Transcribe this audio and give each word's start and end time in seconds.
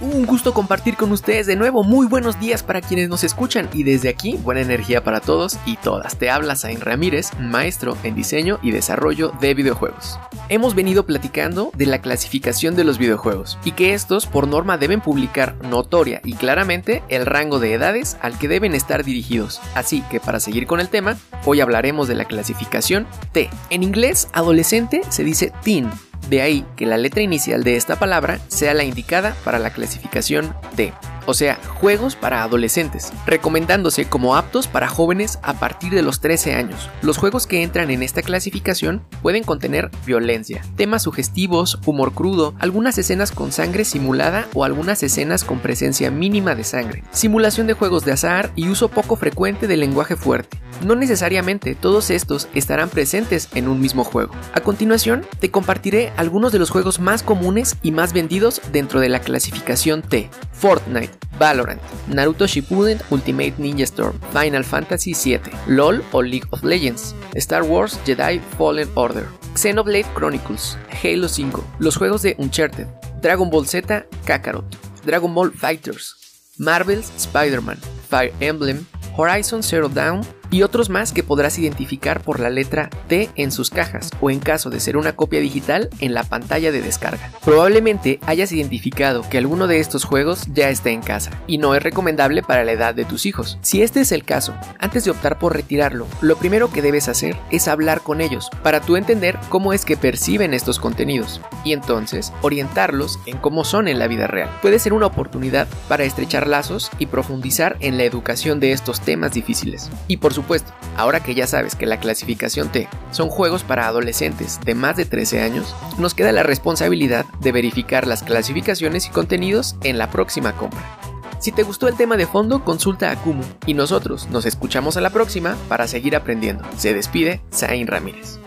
Un 0.00 0.26
gusto 0.26 0.54
compartir 0.54 0.96
con 0.96 1.10
ustedes 1.10 1.48
de 1.48 1.56
nuevo. 1.56 1.82
Muy 1.82 2.06
buenos 2.06 2.38
días 2.38 2.62
para 2.62 2.80
quienes 2.80 3.08
nos 3.08 3.24
escuchan 3.24 3.68
y 3.72 3.82
desde 3.82 4.08
aquí 4.08 4.36
buena 4.36 4.60
energía 4.60 5.02
para 5.02 5.18
todos 5.20 5.58
y 5.66 5.76
todas. 5.76 6.16
Te 6.16 6.30
habla 6.30 6.54
Zain 6.54 6.80
Ramírez, 6.80 7.30
maestro 7.40 7.96
en 8.04 8.14
diseño 8.14 8.60
y 8.62 8.70
desarrollo 8.70 9.32
de 9.40 9.54
videojuegos. 9.54 10.20
Hemos 10.50 10.76
venido 10.76 11.04
platicando 11.04 11.72
de 11.76 11.86
la 11.86 12.00
clasificación 12.00 12.76
de 12.76 12.84
los 12.84 12.96
videojuegos 12.96 13.58
y 13.64 13.72
que 13.72 13.92
estos 13.92 14.26
por 14.26 14.46
norma 14.46 14.78
deben 14.78 15.00
publicar 15.00 15.56
notoria 15.64 16.20
y 16.24 16.34
claramente 16.34 17.02
el 17.08 17.26
rango 17.26 17.58
de 17.58 17.72
edades 17.72 18.18
al 18.22 18.38
que 18.38 18.46
deben 18.46 18.76
estar 18.76 19.02
dirigidos. 19.02 19.60
Así 19.74 20.02
que 20.02 20.20
para 20.20 20.38
seguir 20.38 20.68
con 20.68 20.78
el 20.78 20.90
tema, 20.90 21.16
hoy 21.44 21.60
hablaremos 21.60 22.06
de 22.06 22.14
la 22.14 22.24
clasificación 22.24 23.08
T. 23.32 23.50
En 23.70 23.82
inglés, 23.82 24.28
adolescente 24.32 25.00
se 25.08 25.24
dice 25.24 25.52
teen 25.64 25.90
de 26.28 26.42
ahí 26.42 26.64
que 26.76 26.86
la 26.86 26.96
letra 26.96 27.22
inicial 27.22 27.64
de 27.64 27.76
esta 27.76 27.98
palabra 27.98 28.38
sea 28.48 28.74
la 28.74 28.84
indicada 28.84 29.34
para 29.44 29.58
la 29.58 29.70
clasificación 29.70 30.54
T 30.76 30.92
o 31.28 31.34
sea, 31.34 31.60
juegos 31.74 32.16
para 32.16 32.42
adolescentes, 32.42 33.12
recomendándose 33.26 34.06
como 34.06 34.34
aptos 34.34 34.66
para 34.66 34.88
jóvenes 34.88 35.38
a 35.42 35.52
partir 35.52 35.92
de 35.92 36.00
los 36.00 36.20
13 36.20 36.54
años. 36.54 36.88
Los 37.02 37.18
juegos 37.18 37.46
que 37.46 37.62
entran 37.62 37.90
en 37.90 38.02
esta 38.02 38.22
clasificación 38.22 39.02
pueden 39.20 39.44
contener 39.44 39.90
violencia, 40.06 40.64
temas 40.76 41.02
sugestivos, 41.02 41.80
humor 41.84 42.14
crudo, 42.14 42.54
algunas 42.58 42.96
escenas 42.96 43.30
con 43.30 43.52
sangre 43.52 43.84
simulada 43.84 44.48
o 44.54 44.64
algunas 44.64 45.02
escenas 45.02 45.44
con 45.44 45.58
presencia 45.58 46.10
mínima 46.10 46.54
de 46.54 46.64
sangre, 46.64 47.04
simulación 47.10 47.66
de 47.66 47.74
juegos 47.74 48.06
de 48.06 48.12
azar 48.12 48.50
y 48.56 48.70
uso 48.70 48.88
poco 48.88 49.14
frecuente 49.16 49.66
del 49.66 49.80
lenguaje 49.80 50.16
fuerte. 50.16 50.58
No 50.82 50.94
necesariamente 50.94 51.74
todos 51.74 52.08
estos 52.08 52.48
estarán 52.54 52.88
presentes 52.88 53.48
en 53.54 53.68
un 53.68 53.80
mismo 53.80 54.02
juego. 54.02 54.32
A 54.54 54.60
continuación, 54.60 55.26
te 55.40 55.50
compartiré 55.50 56.10
algunos 56.16 56.52
de 56.52 56.58
los 56.58 56.70
juegos 56.70 57.00
más 57.00 57.22
comunes 57.22 57.76
y 57.82 57.90
más 57.90 58.14
vendidos 58.14 58.62
dentro 58.72 59.00
de 59.00 59.10
la 59.10 59.20
clasificación 59.20 60.02
T. 60.02 60.30
Fortnite, 60.60 61.12
Valorant, 61.38 61.80
Naruto 62.08 62.46
Shippuden 62.46 63.00
Ultimate 63.10 63.54
Ninja 63.58 63.86
Storm, 63.86 64.18
Final 64.32 64.64
Fantasy 64.64 65.14
VII, 65.14 65.52
LOL 65.68 66.02
o 66.12 66.22
League 66.22 66.48
of 66.50 66.64
Legends, 66.64 67.14
Star 67.36 67.62
Wars 67.62 67.98
Jedi 68.04 68.40
Fallen 68.56 68.88
Order, 68.94 69.26
Xenoblade 69.54 70.06
Chronicles, 70.14 70.76
Halo 71.02 71.28
5, 71.28 71.64
los 71.78 71.96
juegos 71.96 72.22
de 72.22 72.34
Uncharted, 72.38 72.86
Dragon 73.22 73.50
Ball 73.50 73.66
Z 73.66 74.06
Kakarot, 74.24 74.66
Dragon 75.04 75.32
Ball 75.34 75.52
Fighters, 75.52 76.16
Marvel's 76.58 77.12
Spider-Man, 77.16 77.78
Fire 78.08 78.32
Emblem, 78.40 78.86
Horizon 79.16 79.62
Zero 79.62 79.88
Dawn 79.88 80.22
y 80.50 80.62
otros 80.62 80.90
más 80.90 81.12
que 81.12 81.22
podrás 81.22 81.58
identificar 81.58 82.20
por 82.20 82.40
la 82.40 82.50
letra 82.50 82.90
T 83.08 83.30
en 83.36 83.52
sus 83.52 83.70
cajas 83.70 84.10
o 84.20 84.30
en 84.30 84.40
caso 84.40 84.70
de 84.70 84.80
ser 84.80 84.96
una 84.96 85.14
copia 85.14 85.40
digital 85.40 85.90
en 86.00 86.14
la 86.14 86.24
pantalla 86.24 86.72
de 86.72 86.82
descarga. 86.82 87.30
Probablemente 87.44 88.20
hayas 88.26 88.52
identificado 88.52 89.28
que 89.28 89.38
alguno 89.38 89.66
de 89.66 89.80
estos 89.80 90.04
juegos 90.04 90.46
ya 90.52 90.70
está 90.70 90.90
en 90.90 91.02
casa 91.02 91.30
y 91.46 91.58
no 91.58 91.74
es 91.74 91.82
recomendable 91.82 92.42
para 92.42 92.64
la 92.64 92.72
edad 92.72 92.94
de 92.94 93.04
tus 93.04 93.26
hijos. 93.26 93.58
Si 93.62 93.82
este 93.82 94.00
es 94.00 94.12
el 94.12 94.24
caso, 94.24 94.54
antes 94.78 95.04
de 95.04 95.10
optar 95.10 95.38
por 95.38 95.54
retirarlo, 95.54 96.06
lo 96.20 96.36
primero 96.36 96.70
que 96.70 96.82
debes 96.82 97.08
hacer 97.08 97.36
es 97.50 97.68
hablar 97.68 98.00
con 98.02 98.20
ellos 98.20 98.50
para 98.62 98.80
tú 98.80 98.96
entender 98.96 99.38
cómo 99.48 99.72
es 99.72 99.84
que 99.84 99.96
perciben 99.96 100.54
estos 100.54 100.78
contenidos 100.78 101.40
y 101.64 101.72
entonces 101.72 102.32
orientarlos 102.42 103.18
en 103.26 103.38
cómo 103.38 103.64
son 103.64 103.88
en 103.88 103.98
la 103.98 104.06
vida 104.06 104.26
real. 104.26 104.50
Puede 104.62 104.78
ser 104.78 104.92
una 104.92 105.06
oportunidad 105.06 105.68
para 105.88 106.04
estrechar 106.04 106.46
lazos 106.46 106.90
y 106.98 107.06
profundizar 107.06 107.76
en 107.80 107.96
la 107.96 108.04
educación 108.04 108.60
de 108.60 108.72
estos 108.72 109.00
temas 109.00 109.32
difíciles. 109.32 109.90
Y 110.06 110.18
por 110.18 110.34
supuesto, 110.42 110.72
ahora 110.96 111.20
que 111.20 111.34
ya 111.34 111.46
sabes 111.46 111.74
que 111.74 111.86
la 111.86 111.98
clasificación 111.98 112.70
T 112.70 112.88
son 113.10 113.28
juegos 113.28 113.64
para 113.64 113.86
adolescentes 113.86 114.60
de 114.64 114.74
más 114.74 114.96
de 114.96 115.04
13 115.04 115.42
años, 115.42 115.74
nos 115.98 116.14
queda 116.14 116.32
la 116.32 116.44
responsabilidad 116.44 117.26
de 117.40 117.52
verificar 117.52 118.06
las 118.06 118.22
clasificaciones 118.22 119.06
y 119.06 119.10
contenidos 119.10 119.76
en 119.82 119.98
la 119.98 120.10
próxima 120.10 120.52
compra. 120.52 120.98
Si 121.40 121.52
te 121.52 121.62
gustó 121.62 121.88
el 121.88 121.96
tema 121.96 122.16
de 122.16 122.26
fondo, 122.26 122.64
consulta 122.64 123.10
a 123.10 123.16
Kumu 123.16 123.42
y 123.66 123.74
nosotros 123.74 124.28
nos 124.30 124.46
escuchamos 124.46 124.96
a 124.96 125.00
la 125.00 125.10
próxima 125.10 125.56
para 125.68 125.86
seguir 125.86 126.14
aprendiendo. 126.16 126.64
Se 126.76 126.94
despide 126.94 127.40
Zain 127.52 127.86
Ramírez. 127.86 128.37